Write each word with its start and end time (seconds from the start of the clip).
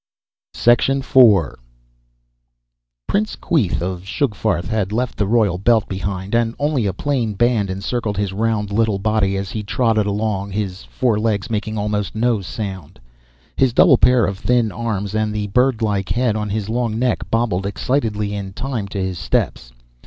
IV 0.55 1.05
Prince 3.07 3.35
Queeth 3.35 3.83
of 3.83 4.01
Sugfarth 4.07 4.65
had 4.67 4.91
left 4.91 5.15
the 5.15 5.27
royal 5.27 5.59
belt 5.59 5.87
behind, 5.87 6.33
and 6.33 6.55
only 6.57 6.87
a 6.87 6.91
plain 6.93 7.35
band 7.35 7.69
encircled 7.69 8.17
his 8.17 8.33
round 8.33 8.71
little 8.71 8.97
body 8.97 9.37
as 9.37 9.51
he 9.51 9.61
trotted 9.61 10.07
along, 10.07 10.49
his 10.53 10.85
four 10.85 11.19
legs 11.19 11.51
making 11.51 11.77
almost 11.77 12.15
no 12.15 12.41
sound. 12.41 12.99
His 13.55 13.73
double 13.73 13.99
pair 13.99 14.25
of 14.25 14.39
thin 14.39 14.71
arms 14.71 15.13
and 15.13 15.35
the 15.35 15.45
bird 15.45 15.83
like 15.83 16.09
head 16.09 16.35
on 16.35 16.49
his 16.49 16.67
long 16.67 16.97
neck 16.97 17.29
bobbled 17.29 17.67
excitedly 17.67 18.33
in 18.33 18.53
time 18.53 18.87
to 18.87 18.99
his 18.99 19.19
steps. 19.19 19.71